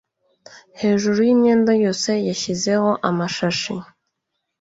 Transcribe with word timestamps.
hejuru 0.79 1.19
y'imyenda 1.27 1.71
yose 1.83 2.11
yashyizeho 2.29 2.89
amashashi 3.09 3.73